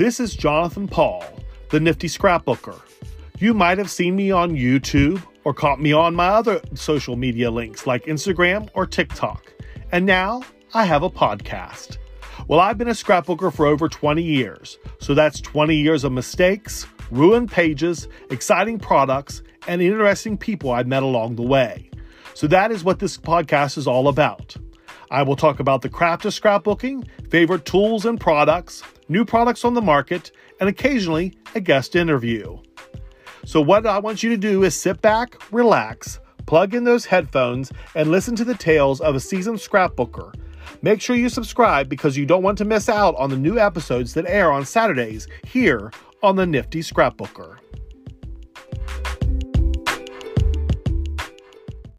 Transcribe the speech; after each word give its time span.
This 0.00 0.18
is 0.18 0.34
Jonathan 0.34 0.88
Paul, 0.88 1.22
the 1.68 1.78
Nifty 1.78 2.08
Scrapbooker. 2.08 2.80
You 3.38 3.52
might 3.52 3.76
have 3.76 3.90
seen 3.90 4.16
me 4.16 4.30
on 4.30 4.52
YouTube 4.52 5.22
or 5.44 5.52
caught 5.52 5.78
me 5.78 5.92
on 5.92 6.14
my 6.14 6.28
other 6.28 6.62
social 6.72 7.16
media 7.16 7.50
links 7.50 7.86
like 7.86 8.06
Instagram 8.06 8.70
or 8.72 8.86
TikTok. 8.86 9.52
And 9.92 10.06
now 10.06 10.40
I 10.72 10.86
have 10.86 11.02
a 11.02 11.10
podcast. 11.10 11.98
Well, 12.48 12.60
I've 12.60 12.78
been 12.78 12.88
a 12.88 12.92
scrapbooker 12.92 13.52
for 13.52 13.66
over 13.66 13.90
20 13.90 14.22
years, 14.22 14.78
so 15.00 15.12
that's 15.12 15.38
20 15.38 15.76
years 15.76 16.02
of 16.02 16.12
mistakes, 16.12 16.86
ruined 17.10 17.52
pages, 17.52 18.08
exciting 18.30 18.78
products, 18.78 19.42
and 19.68 19.82
interesting 19.82 20.38
people 20.38 20.70
I've 20.70 20.88
met 20.88 21.02
along 21.02 21.36
the 21.36 21.42
way. 21.42 21.90
So 22.32 22.46
that 22.46 22.72
is 22.72 22.82
what 22.82 23.00
this 23.00 23.18
podcast 23.18 23.76
is 23.76 23.86
all 23.86 24.08
about. 24.08 24.56
I 25.10 25.22
will 25.22 25.36
talk 25.36 25.58
about 25.58 25.82
the 25.82 25.88
craft 25.88 26.24
of 26.24 26.32
scrapbooking, 26.32 27.06
favorite 27.30 27.64
tools 27.64 28.04
and 28.04 28.20
products, 28.20 28.82
new 29.08 29.24
products 29.24 29.64
on 29.64 29.74
the 29.74 29.82
market, 29.82 30.30
and 30.60 30.68
occasionally 30.68 31.34
a 31.54 31.60
guest 31.60 31.96
interview. 31.96 32.58
So, 33.44 33.60
what 33.60 33.86
I 33.86 33.98
want 33.98 34.22
you 34.22 34.30
to 34.30 34.36
do 34.36 34.62
is 34.62 34.76
sit 34.76 35.02
back, 35.02 35.36
relax, 35.52 36.20
plug 36.46 36.74
in 36.74 36.84
those 36.84 37.06
headphones, 37.06 37.72
and 37.96 38.10
listen 38.10 38.36
to 38.36 38.44
the 38.44 38.54
tales 38.54 39.00
of 39.00 39.16
a 39.16 39.20
seasoned 39.20 39.58
scrapbooker. 39.58 40.32
Make 40.82 41.00
sure 41.00 41.16
you 41.16 41.28
subscribe 41.28 41.88
because 41.88 42.16
you 42.16 42.24
don't 42.24 42.44
want 42.44 42.58
to 42.58 42.64
miss 42.64 42.88
out 42.88 43.16
on 43.16 43.30
the 43.30 43.36
new 43.36 43.58
episodes 43.58 44.14
that 44.14 44.26
air 44.26 44.52
on 44.52 44.64
Saturdays 44.64 45.26
here 45.44 45.90
on 46.22 46.36
the 46.36 46.46
Nifty 46.46 46.80
Scrapbooker. 46.80 47.56